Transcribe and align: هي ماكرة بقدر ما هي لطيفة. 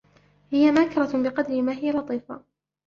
هي 0.51 0.71
ماكرة 0.71 1.23
بقدر 1.29 1.61
ما 1.61 1.73
هي 1.73 1.91
لطيفة. 1.91 2.43